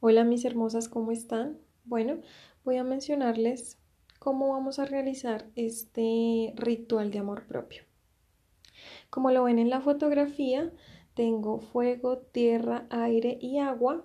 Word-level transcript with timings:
Hola 0.00 0.22
mis 0.22 0.44
hermosas, 0.44 0.88
¿cómo 0.88 1.10
están? 1.10 1.58
Bueno, 1.84 2.20
voy 2.64 2.76
a 2.76 2.84
mencionarles 2.84 3.78
cómo 4.20 4.50
vamos 4.50 4.78
a 4.78 4.84
realizar 4.84 5.50
este 5.56 6.52
ritual 6.54 7.10
de 7.10 7.18
amor 7.18 7.48
propio. 7.48 7.82
Como 9.10 9.32
lo 9.32 9.42
ven 9.42 9.58
en 9.58 9.70
la 9.70 9.80
fotografía, 9.80 10.72
tengo 11.14 11.58
fuego, 11.58 12.18
tierra, 12.18 12.86
aire 12.90 13.38
y 13.40 13.58
agua. 13.58 14.04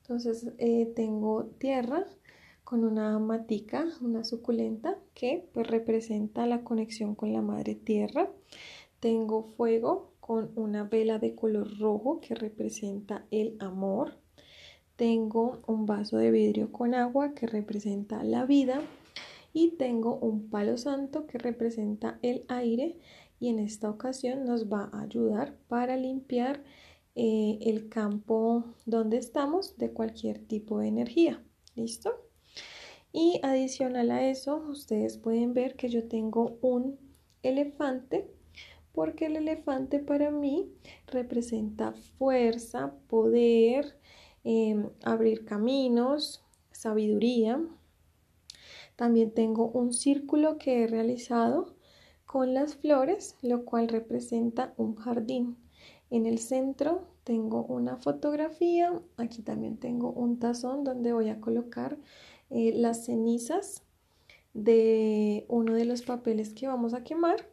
Entonces 0.00 0.50
eh, 0.56 0.90
tengo 0.96 1.44
tierra 1.58 2.06
con 2.64 2.82
una 2.82 3.18
matica, 3.18 3.84
una 4.00 4.24
suculenta 4.24 4.96
que 5.12 5.46
pues 5.52 5.66
representa 5.66 6.46
la 6.46 6.64
conexión 6.64 7.14
con 7.14 7.34
la 7.34 7.42
madre 7.42 7.74
tierra. 7.74 8.30
Tengo 8.98 9.42
fuego 9.42 10.14
con 10.20 10.52
una 10.56 10.84
vela 10.84 11.18
de 11.18 11.34
color 11.34 11.78
rojo 11.78 12.22
que 12.22 12.34
representa 12.34 13.26
el 13.30 13.58
amor 13.60 14.23
tengo 14.96 15.62
un 15.66 15.86
vaso 15.86 16.16
de 16.16 16.30
vidrio 16.30 16.72
con 16.72 16.94
agua 16.94 17.34
que 17.34 17.46
representa 17.46 18.22
la 18.24 18.44
vida 18.44 18.80
y 19.52 19.72
tengo 19.76 20.16
un 20.16 20.48
palo 20.50 20.76
santo 20.76 21.26
que 21.26 21.38
representa 21.38 22.18
el 22.22 22.44
aire 22.48 22.98
y 23.40 23.48
en 23.48 23.58
esta 23.58 23.90
ocasión 23.90 24.44
nos 24.44 24.72
va 24.72 24.90
a 24.92 25.02
ayudar 25.02 25.56
para 25.68 25.96
limpiar 25.96 26.62
eh, 27.14 27.58
el 27.62 27.88
campo 27.88 28.64
donde 28.86 29.18
estamos 29.18 29.76
de 29.76 29.92
cualquier 29.92 30.38
tipo 30.38 30.78
de 30.78 30.88
energía. 30.88 31.42
¿Listo? 31.74 32.12
Y 33.12 33.40
adicional 33.42 34.10
a 34.10 34.28
eso, 34.28 34.56
ustedes 34.68 35.18
pueden 35.18 35.54
ver 35.54 35.76
que 35.76 35.88
yo 35.88 36.08
tengo 36.08 36.58
un 36.60 36.98
elefante 37.42 38.28
porque 38.92 39.26
el 39.26 39.36
elefante 39.36 39.98
para 39.98 40.30
mí 40.30 40.72
representa 41.06 41.92
fuerza, 42.16 42.94
poder, 43.08 43.98
Em, 44.44 44.90
abrir 45.02 45.46
caminos, 45.46 46.44
sabiduría. 46.70 47.66
También 48.94 49.32
tengo 49.32 49.68
un 49.68 49.94
círculo 49.94 50.58
que 50.58 50.84
he 50.84 50.86
realizado 50.86 51.74
con 52.26 52.52
las 52.52 52.76
flores, 52.76 53.36
lo 53.40 53.64
cual 53.64 53.88
representa 53.88 54.74
un 54.76 54.96
jardín. 54.96 55.56
En 56.10 56.26
el 56.26 56.38
centro 56.38 57.08
tengo 57.24 57.64
una 57.64 57.96
fotografía, 57.96 58.92
aquí 59.16 59.40
también 59.40 59.78
tengo 59.78 60.12
un 60.12 60.38
tazón 60.38 60.84
donde 60.84 61.14
voy 61.14 61.30
a 61.30 61.40
colocar 61.40 61.96
eh, 62.50 62.72
las 62.74 63.06
cenizas 63.06 63.82
de 64.52 65.46
uno 65.48 65.72
de 65.74 65.86
los 65.86 66.02
papeles 66.02 66.52
que 66.52 66.66
vamos 66.66 66.92
a 66.92 67.02
quemar. 67.02 67.48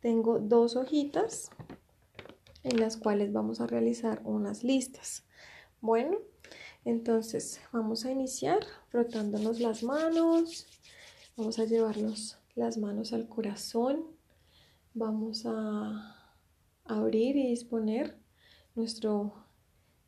Tengo 0.00 0.38
dos 0.38 0.76
hojitas 0.76 1.50
en 2.62 2.80
las 2.80 2.96
cuales 2.96 3.32
vamos 3.32 3.60
a 3.60 3.66
realizar 3.66 4.22
unas 4.24 4.64
listas. 4.64 5.24
Bueno, 5.82 6.16
entonces 6.84 7.60
vamos 7.72 8.04
a 8.04 8.12
iniciar 8.12 8.60
frotándonos 8.90 9.58
las 9.58 9.82
manos. 9.82 10.68
Vamos 11.36 11.58
a 11.58 11.64
llevarnos 11.64 12.38
las 12.54 12.78
manos 12.78 13.12
al 13.12 13.28
corazón. 13.28 14.06
Vamos 14.94 15.42
a 15.44 16.38
abrir 16.84 17.36
y 17.36 17.48
disponer 17.48 18.16
nuestro, 18.76 19.34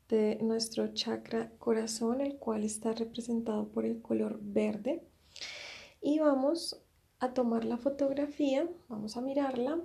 de, 0.09 0.39
nuestro 0.43 0.95
chakra 0.95 1.51
corazón, 1.59 2.21
el 2.21 2.37
cual 2.37 2.63
está 2.63 2.93
representado 2.93 3.67
por 3.67 3.85
el 3.85 4.01
color 4.01 4.39
verde. 4.41 5.03
Y 6.01 6.21
vamos 6.21 6.81
a 7.19 7.35
tomar 7.35 7.65
la 7.65 7.79
fotografía, 7.79 8.71
vamos 8.89 9.17
a 9.17 9.23
mirarla 9.23 9.81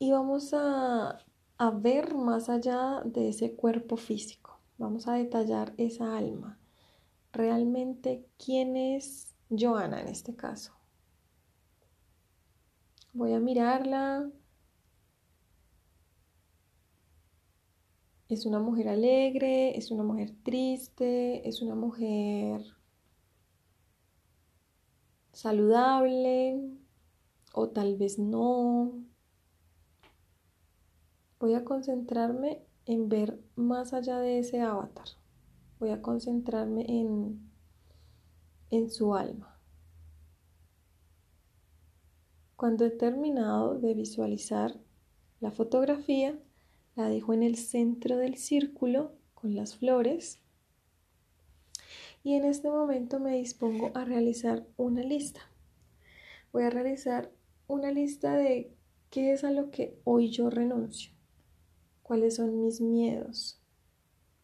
y 0.00 0.10
vamos 0.10 0.52
a 0.54 1.20
a 1.58 1.70
ver 1.70 2.14
más 2.14 2.48
allá 2.48 3.02
de 3.04 3.28
ese 3.28 3.54
cuerpo 3.54 3.96
físico. 3.96 4.60
Vamos 4.78 5.06
a 5.06 5.14
detallar 5.14 5.74
esa 5.76 6.16
alma. 6.16 6.58
Realmente, 7.32 8.26
¿quién 8.38 8.76
es 8.76 9.34
Joana 9.50 10.00
en 10.00 10.08
este 10.08 10.34
caso? 10.34 10.72
Voy 13.12 13.32
a 13.32 13.40
mirarla. 13.40 14.30
Es 18.28 18.46
una 18.46 18.58
mujer 18.58 18.88
alegre, 18.88 19.76
es 19.78 19.90
una 19.90 20.02
mujer 20.02 20.34
triste, 20.42 21.46
es 21.48 21.62
una 21.62 21.74
mujer 21.76 22.62
saludable 25.32 26.60
o 27.52 27.68
tal 27.70 27.96
vez 27.96 28.18
no 28.18 28.92
voy 31.44 31.52
a 31.52 31.62
concentrarme 31.62 32.62
en 32.86 33.10
ver 33.10 33.38
más 33.54 33.92
allá 33.92 34.18
de 34.18 34.38
ese 34.38 34.62
avatar. 34.62 35.08
Voy 35.78 35.90
a 35.90 36.00
concentrarme 36.00 36.86
en, 36.88 37.50
en 38.70 38.90
su 38.90 39.14
alma. 39.14 39.60
Cuando 42.56 42.86
he 42.86 42.90
terminado 42.90 43.78
de 43.78 43.92
visualizar 43.92 44.80
la 45.40 45.50
fotografía, 45.50 46.38
la 46.96 47.10
dejo 47.10 47.34
en 47.34 47.42
el 47.42 47.56
centro 47.56 48.16
del 48.16 48.36
círculo 48.38 49.12
con 49.34 49.54
las 49.54 49.76
flores 49.76 50.40
y 52.22 52.36
en 52.36 52.46
este 52.46 52.70
momento 52.70 53.20
me 53.20 53.36
dispongo 53.36 53.90
a 53.92 54.06
realizar 54.06 54.66
una 54.78 55.02
lista. 55.02 55.42
Voy 56.52 56.62
a 56.62 56.70
realizar 56.70 57.30
una 57.66 57.90
lista 57.92 58.34
de 58.34 58.74
qué 59.10 59.34
es 59.34 59.44
a 59.44 59.50
lo 59.50 59.70
que 59.70 60.00
hoy 60.04 60.30
yo 60.30 60.48
renuncio 60.48 61.13
cuáles 62.04 62.36
son 62.36 62.60
mis 62.60 62.80
miedos, 62.80 63.58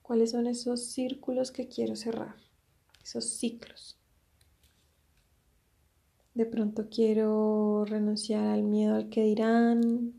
cuáles 0.02 0.32
son 0.32 0.48
esos 0.48 0.86
círculos 0.86 1.52
que 1.52 1.68
quiero 1.68 1.94
cerrar, 1.94 2.34
esos 3.04 3.24
ciclos. 3.24 3.98
De 6.34 6.46
pronto 6.46 6.88
quiero 6.90 7.84
renunciar 7.84 8.46
al 8.46 8.62
miedo 8.62 8.96
al 8.96 9.10
que 9.10 9.24
dirán, 9.24 10.14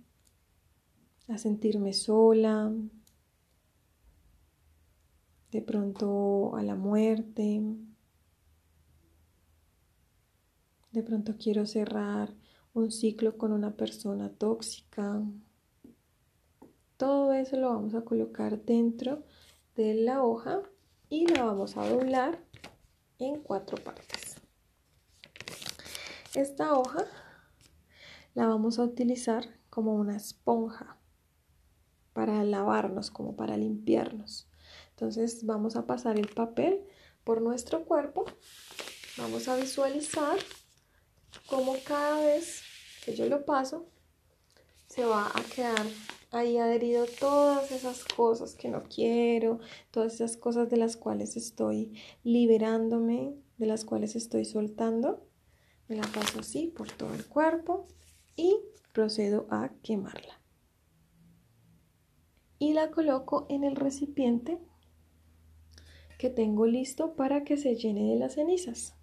a 1.27 1.37
sentirme 1.39 1.93
sola, 1.93 2.71
de 5.51 5.61
pronto 5.63 6.55
a 6.55 6.61
la 6.61 6.75
muerte. 6.75 7.63
De 10.91 11.01
pronto 11.01 11.35
quiero 11.41 11.65
cerrar 11.65 12.35
un 12.73 12.91
ciclo 12.91 13.35
con 13.37 13.51
una 13.51 13.75
persona 13.75 14.29
tóxica. 14.29 15.23
Todo 17.01 17.33
eso 17.33 17.57
lo 17.57 17.69
vamos 17.69 17.95
a 17.95 18.01
colocar 18.01 18.61
dentro 18.63 19.23
de 19.75 19.95
la 19.95 20.21
hoja 20.21 20.61
y 21.09 21.25
la 21.25 21.45
vamos 21.45 21.75
a 21.75 21.89
doblar 21.89 22.45
en 23.17 23.41
cuatro 23.41 23.83
partes. 23.83 24.35
Esta 26.35 26.77
hoja 26.77 27.07
la 28.35 28.45
vamos 28.45 28.77
a 28.77 28.83
utilizar 28.83 29.49
como 29.71 29.95
una 29.95 30.15
esponja 30.15 30.99
para 32.13 32.43
lavarnos, 32.43 33.09
como 33.09 33.35
para 33.35 33.57
limpiarnos. 33.57 34.47
Entonces 34.91 35.43
vamos 35.43 35.75
a 35.75 35.87
pasar 35.87 36.19
el 36.19 36.27
papel 36.27 36.83
por 37.23 37.41
nuestro 37.41 37.83
cuerpo. 37.83 38.25
Vamos 39.17 39.47
a 39.47 39.55
visualizar 39.55 40.37
cómo 41.47 41.73
cada 41.83 42.19
vez 42.19 42.61
que 43.03 43.15
yo 43.15 43.25
lo 43.25 43.43
paso 43.43 43.89
se 44.85 45.03
va 45.03 45.31
a 45.33 45.41
quedar 45.55 45.87
ahí 46.31 46.57
adherido 46.57 47.05
todas 47.19 47.71
esas 47.71 48.05
cosas 48.05 48.55
que 48.55 48.69
no 48.69 48.83
quiero, 48.83 49.59
todas 49.91 50.15
esas 50.15 50.37
cosas 50.37 50.69
de 50.69 50.77
las 50.77 50.95
cuales 50.95 51.35
estoy 51.35 51.93
liberándome, 52.23 53.35
de 53.57 53.65
las 53.65 53.85
cuales 53.85 54.15
estoy 54.15 54.45
soltando. 54.45 55.27
Me 55.87 55.97
la 55.97 56.07
paso 56.07 56.39
así 56.39 56.67
por 56.67 56.89
todo 56.91 57.13
el 57.13 57.25
cuerpo 57.25 57.85
y 58.37 58.55
procedo 58.93 59.45
a 59.49 59.71
quemarla. 59.83 60.39
Y 62.59 62.73
la 62.73 62.91
coloco 62.91 63.45
en 63.49 63.63
el 63.63 63.75
recipiente 63.75 64.57
que 66.17 66.29
tengo 66.29 66.65
listo 66.65 67.15
para 67.15 67.43
que 67.43 67.57
se 67.57 67.75
llene 67.75 68.13
de 68.13 68.19
las 68.19 68.35
cenizas. 68.35 68.95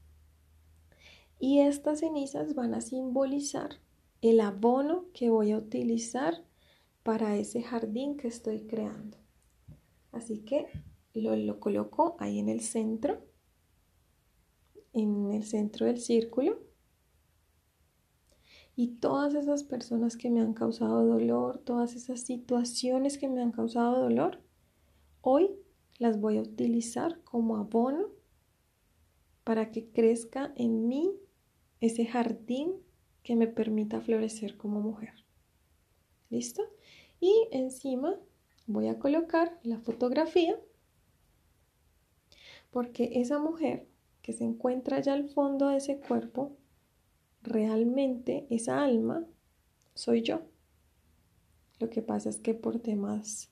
Y 1.41 1.61
estas 1.61 2.01
cenizas 2.01 2.55
van 2.55 2.73
a 2.75 2.81
simbolizar 2.81 3.81
el 4.23 4.41
abono 4.41 5.07
que 5.13 5.29
voy 5.29 5.53
a 5.53 5.59
utilizar 5.59 6.48
para 7.09 7.39
ese 7.39 7.63
jardín 7.63 8.19
que 8.19 8.29
estoy 8.29 8.67
creando. 8.67 9.17
Así 10.13 10.41
que 10.41 10.67
lo, 11.15 11.59
coloco 11.59 12.17
ahí 12.19 12.39
en 12.39 12.51
el 12.51 12.61
centro, 12.61 13.25
en 14.93 15.33
el 15.33 15.43
centro 15.45 15.87
del 15.87 16.01
círculo. 16.01 16.59
Y 18.77 18.89
todas 18.97 19.35
esas 19.35 19.65
personas 19.65 20.19
que 20.19 20.29
me 20.29 20.43
han 20.43 20.53
causado 20.53 21.07
dolor, 21.07 21.63
todas 21.65 21.97
esas 21.97 22.21
situaciones 22.21 23.17
que 23.17 23.31
me 23.31 23.41
han 23.41 23.53
causado 23.53 24.03
dolor, 24.03 24.43
hoy 25.23 25.49
las 25.99 26.21
voy 26.21 26.37
a 26.37 26.43
utilizar 26.43 27.23
como 27.23 27.57
abono 27.57 28.09
para 29.45 29.71
que 29.71 29.89
crezca 29.89 30.53
en 30.57 30.89
mí 30.89 31.11
ese 31.81 32.05
jardín 32.05 32.75
que 33.23 33.35
me 33.35 33.47
permita 33.47 34.03
florecer 34.03 34.59
como 34.59 34.83
mujer. 34.83 35.25
¿Listo? 36.31 36.63
y 37.21 37.49
encima 37.51 38.17
voy 38.67 38.89
a 38.89 38.99
colocar 38.99 39.59
la 39.63 39.79
fotografía 39.79 40.59
Porque 42.71 43.21
esa 43.21 43.39
mujer 43.39 43.89
que 44.23 44.33
se 44.33 44.45
encuentra 44.45 44.99
allá 44.99 45.15
al 45.15 45.29
fondo 45.31 45.69
de 45.69 45.79
ese 45.79 45.99
cuerpo, 46.01 46.55
realmente 47.43 48.47
esa 48.51 48.85
alma 48.85 49.27
soy 49.95 50.21
yo. 50.21 50.43
Lo 51.79 51.89
que 51.89 52.03
pasa 52.03 52.29
es 52.29 52.37
que 52.37 52.53
por 52.53 52.79
temas 52.79 53.51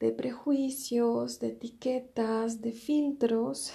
de 0.00 0.12
prejuicios, 0.12 1.40
de 1.40 1.48
etiquetas, 1.48 2.60
de 2.60 2.72
filtros, 2.72 3.72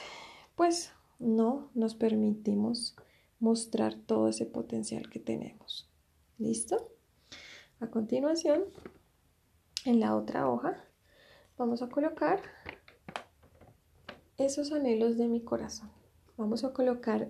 pues 0.55 0.91
no 1.17 1.71
nos 1.73 1.95
permitimos 1.95 2.95
mostrar 3.39 3.95
todo 3.95 4.27
ese 4.27 4.45
potencial 4.45 5.09
que 5.09 5.19
tenemos. 5.19 5.89
¿Listo? 6.37 6.91
A 7.81 7.87
continuación, 7.87 8.65
en 9.85 9.99
la 9.99 10.15
otra 10.15 10.47
hoja, 10.47 10.85
vamos 11.57 11.81
a 11.81 11.89
colocar 11.89 12.39
esos 14.37 14.71
anhelos 14.71 15.17
de 15.17 15.27
mi 15.27 15.41
corazón. 15.41 15.89
Vamos 16.37 16.63
a 16.63 16.73
colocar 16.73 17.29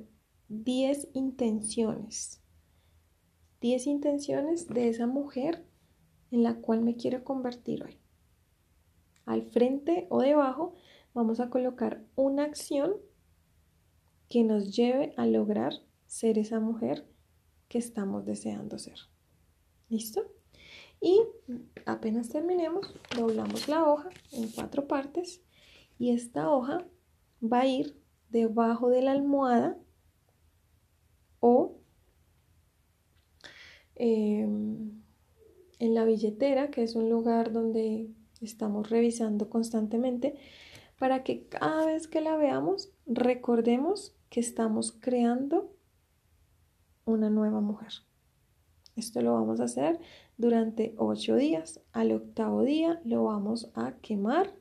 10 0.49 1.07
intenciones. 1.13 2.41
10 3.61 3.87
intenciones 3.87 4.67
de 4.67 4.89
esa 4.89 5.07
mujer 5.07 5.65
en 6.31 6.43
la 6.43 6.55
cual 6.55 6.81
me 6.81 6.97
quiero 6.97 7.23
convertir 7.23 7.85
hoy. 7.85 7.97
Al 9.25 9.43
frente 9.43 10.07
o 10.09 10.19
debajo 10.19 10.73
vamos 11.13 11.39
a 11.39 11.49
colocar 11.49 12.03
una 12.15 12.43
acción 12.43 12.97
que 14.27 14.43
nos 14.43 14.75
lleve 14.75 15.13
a 15.15 15.25
lograr 15.25 15.71
ser 16.07 16.37
esa 16.37 16.59
mujer 16.59 17.07
que 17.69 17.77
estamos 17.77 18.25
deseando 18.25 18.77
ser. 18.77 18.97
¿Listo? 19.87 20.40
Y 21.01 21.23
apenas 21.87 22.29
terminemos, 22.29 22.93
doblamos 23.17 23.67
la 23.67 23.83
hoja 23.85 24.09
en 24.31 24.49
cuatro 24.51 24.87
partes 24.87 25.41
y 25.97 26.11
esta 26.11 26.49
hoja 26.49 26.85
va 27.41 27.61
a 27.61 27.65
ir 27.67 27.99
debajo 28.29 28.89
de 28.89 29.01
la 29.01 29.11
almohada 29.11 29.77
o 31.39 31.79
em, 33.95 35.01
en 35.79 35.95
la 35.95 36.05
billetera, 36.05 36.69
que 36.69 36.83
es 36.83 36.95
un 36.95 37.09
lugar 37.09 37.51
donde 37.51 38.11
estamos 38.39 38.89
revisando 38.89 39.49
constantemente, 39.49 40.35
para 40.99 41.23
que 41.23 41.47
cada 41.47 41.85
vez 41.87 42.07
que 42.07 42.21
la 42.21 42.37
veamos 42.37 42.91
recordemos 43.07 44.15
que 44.29 44.39
estamos 44.39 44.91
creando 44.91 45.73
una 47.05 47.31
nueva 47.31 47.59
mujer. 47.59 47.91
Esto 48.95 49.21
lo 49.21 49.33
vamos 49.33 49.59
a 49.59 49.63
hacer 49.65 49.99
durante 50.41 50.95
ocho 50.97 51.35
días. 51.35 51.79
Al 51.93 52.11
octavo 52.11 52.63
día 52.63 52.99
lo 53.05 53.23
vamos 53.25 53.71
a 53.75 53.93
quemar 54.01 54.53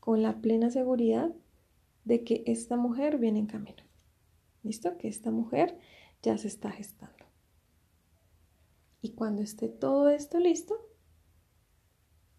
con 0.00 0.22
la 0.22 0.40
plena 0.40 0.70
seguridad 0.70 1.32
de 2.04 2.24
que 2.24 2.42
esta 2.46 2.76
mujer 2.76 3.18
viene 3.18 3.38
en 3.38 3.46
camino. 3.46 3.82
¿Listo? 4.62 4.98
Que 4.98 5.06
esta 5.08 5.30
mujer 5.30 5.78
ya 6.20 6.36
se 6.36 6.48
está 6.48 6.70
gestando. 6.72 7.24
Y 9.00 9.12
cuando 9.12 9.42
esté 9.42 9.68
todo 9.68 10.08
esto 10.08 10.40
listo, 10.40 10.74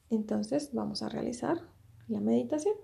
entonces 0.10 0.74
vamos 0.74 1.02
a 1.02 1.10
realizar 1.10 1.62
la 2.08 2.20
meditación. 2.20 2.76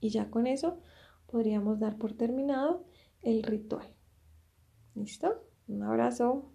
Y 0.00 0.08
ya 0.08 0.30
con 0.30 0.46
eso 0.46 0.80
podríamos 1.26 1.78
dar 1.78 1.98
por 1.98 2.14
terminado 2.14 2.86
el 3.20 3.42
ritual. 3.42 3.94
¿Listo? 4.94 5.46
Un 5.68 5.82
abrazo. 5.82 6.51